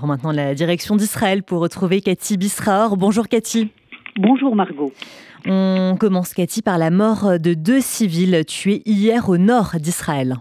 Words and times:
prend 0.00 0.06
maintenant 0.06 0.32
la 0.32 0.54
direction 0.54 0.96
d'Israël 0.96 1.42
pour 1.42 1.60
retrouver 1.60 2.00
Cathy 2.00 2.38
Bisraor. 2.38 2.96
Bonjour 2.96 3.28
Cathy. 3.28 3.68
Bonjour 4.16 4.56
Margot. 4.56 4.92
On 5.46 5.94
commence 6.00 6.32
Cathy 6.32 6.62
par 6.62 6.78
la 6.78 6.90
mort 6.90 7.38
de 7.38 7.52
deux 7.52 7.82
civils 7.82 8.46
tués 8.46 8.80
hier 8.86 9.28
au 9.28 9.36
nord 9.36 9.72
d'Israël. 9.78 10.36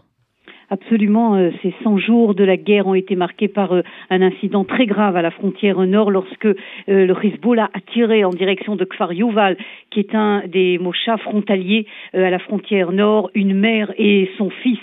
Absolument, 0.71 1.35
euh, 1.35 1.49
ces 1.63 1.73
100 1.83 1.97
jours 1.97 2.35
de 2.35 2.43
la 2.43 2.55
guerre 2.55 2.85
ont 2.85 2.93
été 2.93 3.15
marqués 3.15 3.47
par 3.47 3.73
euh, 3.73 3.81
un 4.11 4.21
incident 4.21 4.63
très 4.63 4.85
grave 4.85 5.15
à 5.15 5.23
la 5.23 5.31
frontière 5.31 5.80
nord 5.80 6.12
lorsque 6.12 6.46
euh, 6.46 6.55
le 6.88 7.16
Hezbollah 7.26 7.70
a 7.73 7.82
tiré 7.91 8.23
en 8.23 8.30
direction 8.30 8.76
de 8.76 8.86
Kfar 8.86 9.12
Yuval, 9.12 9.57
qui 9.89 10.00
est 10.00 10.14
un 10.14 10.44
des 10.48 10.78
mochas 10.78 11.18
frontaliers 11.18 11.88
à 12.14 12.30
la 12.30 12.39
frontière 12.39 12.91
nord. 12.91 13.32
Une 13.34 13.55
mère 13.55 13.91
et 13.98 14.30
son 14.38 14.52
fils 14.52 14.80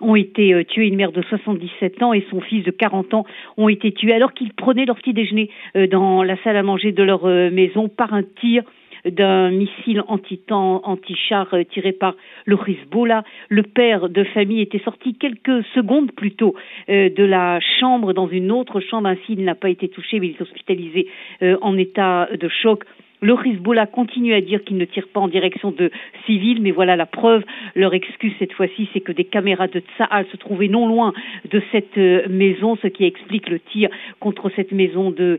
ont 0.00 0.16
été 0.16 0.64
tués, 0.66 0.86
une 0.86 0.96
mère 0.96 1.12
de 1.12 1.22
77 1.22 2.02
ans 2.02 2.12
et 2.12 2.24
son 2.30 2.40
fils 2.40 2.64
de 2.64 2.70
40 2.70 3.14
ans 3.14 3.26
ont 3.56 3.68
été 3.68 3.92
tués 3.92 4.12
alors 4.12 4.32
qu'ils 4.32 4.52
prenaient 4.52 4.84
leur 4.84 4.96
petit 4.96 5.12
déjeuner 5.12 5.50
dans 5.90 6.22
la 6.22 6.36
salle 6.42 6.56
à 6.56 6.62
manger 6.62 6.92
de 6.92 7.02
leur 7.02 7.24
maison 7.26 7.88
par 7.88 8.14
un 8.14 8.22
tir 8.22 8.62
d'un 9.04 9.50
missile 9.50 10.02
anti-temps, 10.08 10.82
anti-char 10.84 11.52
euh, 11.54 11.64
tiré 11.64 11.92
par 11.92 12.14
le 12.46 12.56
Hezbollah. 12.66 13.24
Le 13.48 13.62
père 13.62 14.08
de 14.08 14.24
famille 14.24 14.60
était 14.60 14.80
sorti 14.80 15.14
quelques 15.14 15.64
secondes 15.74 16.12
plus 16.12 16.32
tôt 16.32 16.54
euh, 16.88 17.08
de 17.10 17.24
la 17.24 17.60
chambre 17.80 18.12
dans 18.12 18.28
une 18.28 18.50
autre 18.50 18.80
chambre. 18.80 19.08
Ainsi, 19.08 19.30
il 19.30 19.44
n'a 19.44 19.54
pas 19.54 19.70
été 19.70 19.88
touché, 19.88 20.20
mais 20.20 20.28
il 20.28 20.36
est 20.36 20.42
hospitalisé 20.42 21.08
euh, 21.42 21.56
en 21.62 21.76
état 21.76 22.28
de 22.38 22.48
choc. 22.48 22.84
Le 23.20 23.34
Hezbollah 23.34 23.86
continue 23.86 24.34
à 24.34 24.40
dire 24.40 24.62
qu'il 24.64 24.76
ne 24.76 24.84
tire 24.84 25.08
pas 25.08 25.20
en 25.20 25.28
direction 25.28 25.70
de 25.70 25.90
civils, 26.26 26.62
mais 26.62 26.70
voilà 26.70 26.96
la 26.96 27.06
preuve. 27.06 27.44
Leur 27.74 27.94
excuse 27.94 28.32
cette 28.38 28.52
fois-ci, 28.52 28.88
c'est 28.92 29.00
que 29.00 29.12
des 29.12 29.24
caméras 29.24 29.68
de 29.68 29.80
Tsahal 29.80 30.26
se 30.30 30.36
trouvaient 30.36 30.68
non 30.68 30.86
loin 30.86 31.12
de 31.50 31.62
cette 31.72 31.96
maison, 31.96 32.76
ce 32.76 32.86
qui 32.86 33.04
explique 33.04 33.48
le 33.48 33.58
tir 33.58 33.90
contre 34.20 34.50
cette 34.50 34.72
maison 34.72 35.10
de 35.10 35.38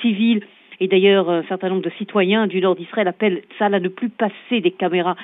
civils. 0.00 0.42
Et 0.82 0.88
d'ailleurs, 0.88 1.30
un 1.30 1.44
certain 1.44 1.68
nombre 1.68 1.82
de 1.82 1.92
citoyens 1.96 2.48
du 2.48 2.60
nord 2.60 2.74
d'Israël 2.74 3.06
appellent 3.06 3.42
ça 3.56 3.66
à 3.66 3.78
ne 3.78 3.86
plus 3.86 4.08
passer 4.08 4.60
des 4.60 4.72
caméras 4.72 5.14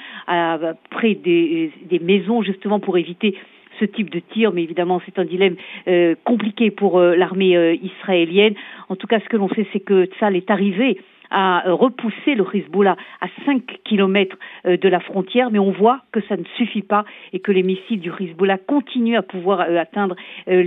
près 0.89 1.15
des, 1.15 1.73
maisons, 2.01 2.43
justement 2.43 2.79
pour 2.79 2.97
éviter 2.97 3.35
ce 3.81 3.85
type 3.85 4.09
de 4.09 4.21
tir, 4.21 4.53
mais 4.53 4.63
évidemment 4.63 5.01
c'est 5.05 5.19
un 5.19 5.25
dilemme 5.25 5.57
euh, 5.89 6.15
compliqué 6.25 6.71
pour 6.71 6.99
euh, 6.99 7.17
l'armée 7.17 7.57
euh, 7.57 7.75
israélienne. 7.75 8.55
En 8.89 8.95
tout 8.95 9.09
cas, 9.09 9.19
ce 9.19 9.29
que 9.29 9.37
l'on 9.37 9.49
sait, 9.49 9.67
c'est 9.73 9.81
que 9.81 10.07
Tzal 10.07 10.37
est 10.37 10.51
arrivé 10.51 10.99
à 11.31 11.63
repousser 11.67 12.35
le 12.35 12.45
Hezbollah 12.53 12.97
à 13.21 13.27
5 13.45 13.63
kilomètres 13.85 14.37
de 14.65 14.89
la 14.89 15.01
frontière, 15.01 15.51
mais 15.51 15.59
on 15.59 15.71
voit 15.71 16.01
que 16.13 16.21
ça 16.23 16.37
ne 16.37 16.45
suffit 16.57 16.83
pas 16.83 17.05
et 17.33 17.41
que 17.41 17.53
les 17.53 17.63
missiles 17.63 18.01
du 18.01 18.11
Hezbollah 18.19 18.59
continuent 18.59 19.19
à 19.19 19.23
pouvoir 19.23 19.61
atteindre 19.61 20.17
les, 20.47 20.65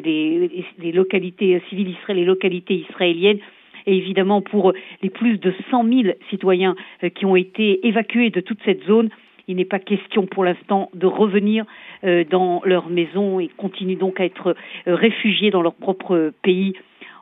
les, 0.00 0.50
les, 0.78 0.92
localités 0.92 1.62
civiles 1.68 1.90
israéliennes, 1.90 2.24
les 2.24 2.24
localités 2.24 2.74
israéliennes 2.90 3.38
et 3.86 3.96
évidemment 3.96 4.40
pour 4.40 4.72
les 5.02 5.10
plus 5.10 5.38
de 5.38 5.52
100 5.70 5.84
000 5.84 6.02
citoyens 6.30 6.74
euh, 7.02 7.08
qui 7.08 7.26
ont 7.26 7.36
été 7.36 7.86
évacués 7.86 8.30
de 8.30 8.40
toute 8.40 8.58
cette 8.64 8.84
zone. 8.84 9.10
Il 9.46 9.56
n'est 9.56 9.66
pas 9.66 9.78
question 9.78 10.26
pour 10.26 10.44
l'instant 10.44 10.90
de 10.94 11.06
revenir 11.06 11.64
euh, 12.04 12.24
dans 12.24 12.62
leur 12.64 12.88
maison 12.88 13.40
et 13.40 13.48
continuent 13.48 13.98
donc 13.98 14.20
à 14.20 14.24
être 14.24 14.56
euh, 14.86 14.94
réfugiés 14.94 15.50
dans 15.50 15.62
leur 15.62 15.74
propre 15.74 16.32
pays. 16.42 16.74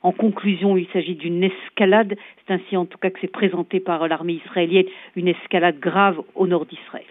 En 0.03 0.13
conclusion, 0.13 0.77
il 0.77 0.87
s'agit 0.93 1.15
d'une 1.15 1.45
escalade. 1.45 2.17
C'est 2.47 2.55
ainsi 2.55 2.77
en 2.77 2.87
tout 2.87 2.99
cas 2.99 3.11
que 3.11 3.19
c'est 3.21 3.31
présenté 3.31 3.81
par 3.81 4.09
l'armée 4.09 4.41
israélienne, 4.45 4.87
une 5.17 5.29
escalade 5.29 5.79
grave 5.79 6.17
au 6.35 6.47
nord 6.47 6.67
d'Israël. 6.67 7.07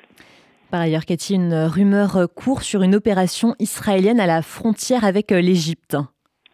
Par 0.71 0.81
ailleurs, 0.81 1.05
Cathy, 1.05 1.35
une 1.35 1.53
rumeur 1.53 2.27
court 2.33 2.61
sur 2.61 2.81
une 2.81 2.95
opération 2.95 3.55
israélienne 3.59 4.19
à 4.19 4.25
la 4.25 4.41
frontière 4.41 5.03
avec 5.03 5.31
l'Égypte. 5.31 5.97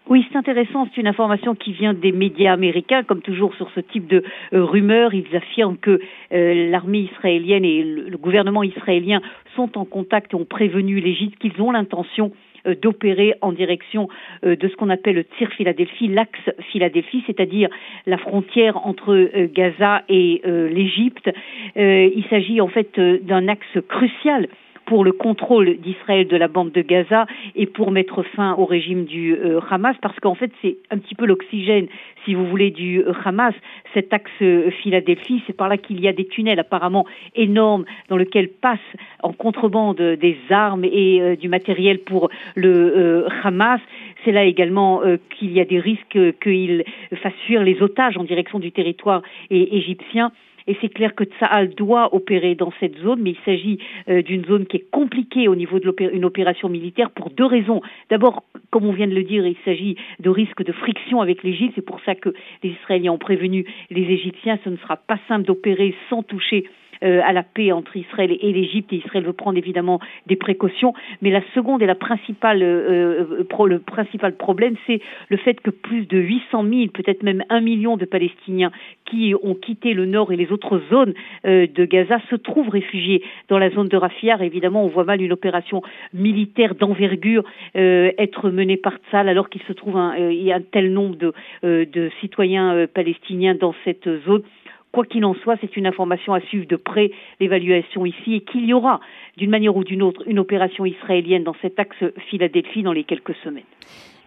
Oui, 0.09 0.25
c'est 0.31 0.37
intéressant. 0.37 0.87
C'est 0.87 1.01
une 1.01 1.07
information 1.07 1.53
qui 1.53 1.73
vient 1.73 1.93
des 1.93 2.13
médias 2.13 2.53
américains, 2.53 3.03
comme 3.03 3.21
toujours 3.21 3.53
sur 3.55 3.69
ce 3.75 3.81
type 3.81 4.07
de 4.07 4.23
euh, 4.53 4.63
rumeurs. 4.63 5.13
Ils 5.13 5.35
affirment 5.35 5.75
que 5.75 5.99
euh, 6.31 6.69
l'armée 6.71 7.09
israélienne 7.11 7.65
et 7.65 7.83
le, 7.83 8.17
gouvernement 8.17 8.63
israélien 8.63 9.21
sont 9.55 9.77
en 9.77 9.83
contact 9.83 10.33
et 10.33 10.35
ont 10.35 10.45
prévenu 10.45 11.01
l'Égypte 11.01 11.37
qu'ils 11.39 11.61
ont 11.61 11.71
l'intention 11.71 12.31
euh, 12.67 12.75
d'opérer 12.81 13.35
en 13.41 13.51
direction 13.51 14.07
de 14.43 14.67
ce 14.67 14.75
qu'on 14.77 14.89
appelle 14.89 15.15
le 15.15 15.23
tir 15.25 15.49
Philadelphie, 15.51 16.07
l'axe 16.07 16.49
Philadelphie, 16.71 17.23
c'est-à-dire 17.27 17.69
la 18.05 18.17
frontière 18.17 18.87
entre 18.87 19.29
Gaza 19.53 20.03
et 20.07 20.41
l'Égypte. 20.45 21.29
il 21.75 22.23
s'agit 22.29 22.61
en 22.61 22.67
fait 22.67 22.99
d'un 22.99 23.47
axe 23.47 23.77
crucial 23.87 24.47
pour 24.87 25.03
le 25.03 25.11
contrôle 25.11 25.77
d'Israël 25.77 26.27
de 26.27 26.37
la 26.37 26.47
bande 26.47 26.71
de 26.71 26.81
Gaza 26.81 27.27
et 27.55 27.65
pour 27.65 27.91
mettre 27.91 28.23
fin 28.23 28.53
au 28.53 28.65
régime 28.65 29.03
du 29.03 29.35
euh, 29.35 29.59
Hamas, 29.69 29.95
parce 30.01 30.17
qu'en 30.19 30.33
fait 30.33 30.51
c'est 30.61 30.77
un 30.89 30.97
petit 30.97 31.13
peu 31.13 31.25
l'oxygène, 31.25 31.87
si 32.25 32.33
vous 32.33 32.45
voulez, 32.47 32.71
du 32.71 33.01
euh, 33.01 33.11
Hamas. 33.23 33.53
Cet 33.93 34.13
axe 34.13 34.31
euh, 34.41 34.71
Philadelphie, 34.71 35.43
c'est 35.45 35.55
par 35.55 35.67
là 35.67 35.77
qu'il 35.77 35.99
y 35.99 36.07
a 36.07 36.13
des 36.13 36.25
tunnels 36.25 36.59
apparemment 36.59 37.05
énormes 37.35 37.83
dans 38.07 38.15
lesquels 38.15 38.47
passent 38.47 38.79
en 39.21 39.33
contrebande 39.33 39.97
des 39.97 40.37
armes 40.49 40.85
et 40.85 41.35
du 41.35 41.49
matériel 41.49 41.99
pour 41.99 42.29
le 42.55 43.25
Hamas. 43.43 43.81
C'est 44.27 44.33
là 44.33 44.43
également 44.43 45.01
qu'il 45.29 45.53
y 45.53 45.61
a 45.61 45.63
des 45.63 45.79
risques 45.79 46.19
qu'il 46.43 46.83
fasse 47.23 47.31
fuir 47.45 47.63
les 47.63 47.81
otages 47.81 48.17
en 48.17 48.25
direction 48.25 48.59
du 48.59 48.73
territoire 48.73 49.21
égyptien. 49.49 50.33
Et 50.67 50.75
c'est 50.81 50.89
clair 50.89 51.15
que 51.15 51.23
Tsahal 51.23 51.69
doit 51.75 52.13
opérer 52.13 52.53
dans 52.55 52.73
cette 52.79 52.97
zone, 52.97 53.21
mais 53.21 53.31
il 53.31 53.37
s'agit 53.45 53.79
euh, 54.09 54.21
d'une 54.21 54.45
zone 54.45 54.65
qui 54.65 54.77
est 54.77 54.91
compliquée 54.91 55.47
au 55.47 55.55
niveau 55.55 55.79
d'une 55.79 56.25
opération 56.25 56.67
militaire 56.67 57.09
pour 57.11 57.29
deux 57.29 57.45
raisons. 57.45 57.81
D'abord, 58.09 58.43
comme 58.69 58.85
on 58.85 58.91
vient 58.91 59.07
de 59.07 59.15
le 59.15 59.23
dire, 59.23 59.47
il 59.47 59.55
s'agit 59.63 59.95
de 60.19 60.29
risques 60.29 60.63
de 60.63 60.73
friction 60.73 61.21
avec 61.21 61.43
l'Égypte. 61.43 61.73
C'est 61.75 61.85
pour 61.85 62.01
ça 62.01 62.15
que 62.15 62.33
les 62.63 62.71
Israéliens 62.71 63.13
ont 63.13 63.17
prévenu 63.17 63.65
les 63.89 64.03
Égyptiens. 64.03 64.59
Ce 64.65 64.69
ne 64.69 64.77
sera 64.77 64.97
pas 64.97 65.19
simple 65.29 65.45
d'opérer 65.45 65.95
sans 66.09 66.21
toucher 66.21 66.65
euh, 67.03 67.21
à 67.23 67.33
la 67.33 67.43
paix 67.43 67.71
entre 67.71 67.95
Israël 67.95 68.35
et 68.39 68.51
l'Égypte. 68.51 68.91
Et 68.91 68.97
Israël 68.97 69.23
veut 69.23 69.33
prendre 69.33 69.57
évidemment 69.57 69.99
des 70.25 70.35
précautions. 70.35 70.93
Mais 71.21 71.29
la 71.29 71.41
seconde 71.53 71.81
et 71.81 71.85
la 71.85 71.95
principale, 71.95 72.63
euh, 72.63 73.45
euh, 73.49 73.65
le 73.65 73.79
principal 73.79 74.35
problème, 74.35 74.75
c'est 74.87 75.01
le 75.29 75.37
fait 75.37 75.59
que 75.61 75.69
plus 75.69 76.07
de 76.07 76.17
800 76.17 76.63
000, 76.63 76.87
peut-être 76.87 77.23
même 77.23 77.43
un 77.49 77.61
million 77.61 77.97
de 77.97 78.05
Palestiniens 78.05 78.71
qui 79.05 79.33
ont 79.41 79.55
quitté 79.55 79.93
le 79.93 80.05
nord 80.05 80.31
et 80.31 80.35
les 80.35 80.51
autres 80.51 80.81
zones 80.89 81.13
de 81.43 81.85
Gaza 81.85 82.19
se 82.29 82.35
trouvent 82.35 82.69
réfugiés 82.69 83.23
dans 83.47 83.57
la 83.57 83.69
zone 83.69 83.87
de 83.87 83.97
Rafia. 83.97 84.37
Évidemment, 84.43 84.83
on 84.83 84.87
voit 84.87 85.05
mal 85.05 85.21
une 85.21 85.31
opération 85.31 85.81
militaire 86.13 86.75
d'envergure 86.75 87.43
être 87.73 88.49
menée 88.49 88.77
par 88.77 88.93
Tzal 89.09 89.29
alors 89.29 89.49
qu'il 89.49 89.61
se 89.63 89.73
trouve 89.73 89.97
un, 89.97 90.11
a 90.11 90.55
un 90.55 90.61
tel 90.61 90.91
nombre 90.91 91.15
de, 91.15 91.33
de 91.63 92.11
citoyens 92.19 92.85
palestiniens 92.93 93.55
dans 93.55 93.73
cette 93.85 94.09
zone 94.25 94.43
Quoi 94.91 95.05
qu'il 95.05 95.25
en 95.25 95.35
soit, 95.35 95.57
c'est 95.61 95.77
une 95.77 95.85
information 95.85 96.33
à 96.33 96.41
suivre 96.41 96.65
de 96.67 96.75
près, 96.75 97.11
l'évaluation 97.39 98.05
ici, 98.05 98.35
et 98.35 98.41
qu'il 98.41 98.65
y 98.65 98.73
aura, 98.73 98.99
d'une 99.37 99.49
manière 99.49 99.75
ou 99.75 99.83
d'une 99.83 100.01
autre, 100.01 100.23
une 100.27 100.39
opération 100.39 100.85
israélienne 100.85 101.43
dans 101.43 101.55
cet 101.61 101.79
axe 101.79 101.97
Philadelphie 102.29 102.83
dans 102.83 102.93
les 102.93 103.03
quelques 103.03 103.35
semaines. 103.43 103.63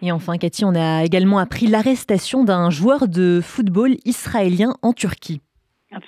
Et 0.01 0.11
enfin, 0.11 0.37
Cathy, 0.37 0.65
on 0.65 0.73
a 0.73 1.03
également 1.03 1.37
appris 1.37 1.67
l'arrestation 1.67 2.43
d'un 2.43 2.69
joueur 2.69 3.07
de 3.07 3.39
football 3.41 3.91
israélien 4.05 4.75
en 4.81 4.93
Turquie. 4.93 5.41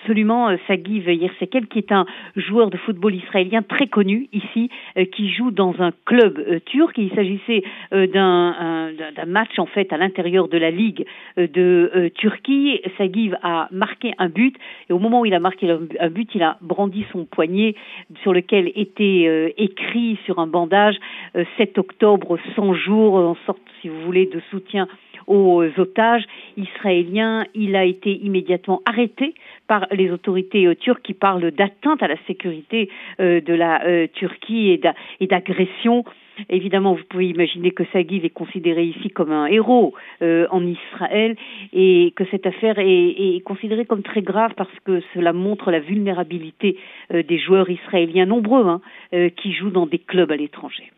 Absolument, 0.03 0.49
euh, 0.49 0.57
Sagiv 0.67 1.09
Yersekel, 1.09 1.67
qui 1.67 1.77
est 1.77 1.93
un 1.93 2.05
joueur 2.35 2.69
de 2.69 2.75
football 2.75 3.15
israélien 3.15 3.61
très 3.61 3.87
connu 3.87 4.27
ici, 4.33 4.69
euh, 4.97 5.05
qui 5.05 5.31
joue 5.31 5.49
dans 5.49 5.75
un 5.79 5.91
club 6.03 6.39
euh, 6.39 6.59
turc. 6.65 6.97
Il 6.97 7.09
s'agissait 7.15 7.63
d'un 7.91 8.91
match 9.25 9.57
en 9.59 9.65
fait 9.65 9.93
à 9.93 9.97
l'intérieur 9.97 10.49
de 10.49 10.57
la 10.57 10.71
ligue 10.71 11.05
de 11.37 12.11
Turquie. 12.15 12.81
Sagiv 12.97 13.37
a 13.43 13.67
marqué 13.71 14.13
un 14.17 14.27
but 14.27 14.55
et 14.89 14.93
au 14.93 14.99
moment 14.99 15.21
où 15.21 15.25
il 15.25 15.33
a 15.33 15.39
marqué 15.39 15.69
un 15.69 16.09
but, 16.09 16.29
il 16.35 16.43
a 16.43 16.57
brandi 16.61 17.05
son 17.11 17.25
poignet 17.25 17.75
sur 18.23 18.33
lequel 18.33 18.71
était 18.75 19.53
écrit 19.57 20.17
sur 20.25 20.39
un 20.39 20.47
bandage 20.47 20.95
7 21.57 21.77
octobre 21.77 22.37
100 22.55 22.73
jours, 22.73 23.15
en 23.15 23.37
sorte, 23.45 23.61
si 23.81 23.89
vous 23.89 24.01
voulez, 24.01 24.25
de 24.25 24.41
soutien 24.49 24.87
aux 25.27 25.63
otages 25.77 26.25
israéliens. 26.57 27.45
Il 27.53 27.75
a 27.75 27.85
été 27.85 28.11
immédiatement 28.11 28.81
arrêté 28.85 29.33
par 29.67 29.87
les 29.91 30.11
autorités 30.11 30.65
euh, 30.65 30.75
turques 30.75 31.01
qui 31.03 31.13
parlent 31.13 31.51
d'atteinte 31.51 32.03
à 32.03 32.07
la 32.07 32.17
sécurité 32.27 32.89
euh, 33.19 33.41
de 33.41 33.53
la 33.53 33.83
euh, 33.85 34.07
Turquie 34.13 34.79
et 35.19 35.27
d'agression. 35.27 36.03
Évidemment, 36.49 36.95
vous 36.95 37.03
pouvez 37.09 37.27
imaginer 37.27 37.71
que 37.71 37.83
Sagiv 37.93 38.25
est 38.25 38.29
considéré 38.31 38.83
ici 38.85 39.09
comme 39.09 39.31
un 39.31 39.45
héros 39.45 39.93
en 40.19 40.65
Israël 40.65 41.35
et 41.73 42.11
que 42.15 42.23
cette 42.31 42.47
affaire 42.47 42.79
est, 42.79 43.43
considérée 43.45 43.85
comme 43.85 44.01
très 44.01 44.23
grave 44.23 44.51
parce 44.57 44.73
que 44.83 45.03
cela 45.13 45.31
montre 45.31 45.69
la 45.69 45.79
vulnérabilité 45.79 46.75
des 47.11 47.37
joueurs 47.37 47.69
israéliens 47.69 48.25
nombreux 48.25 48.65
hein, 48.65 48.81
qui 49.37 49.53
jouent 49.53 49.69
dans 49.69 49.85
des 49.85 49.99
clubs 49.99 50.31
à 50.31 50.35
l'étranger. 50.35 50.91